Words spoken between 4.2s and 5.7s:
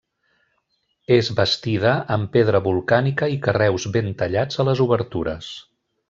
tallats a les obertures.